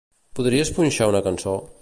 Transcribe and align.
Podries 0.39 0.71
punxar 0.79 1.11
una 1.13 1.23
cançó? 1.29 1.57